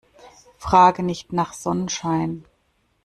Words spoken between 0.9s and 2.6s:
nicht nach Sonnenschein.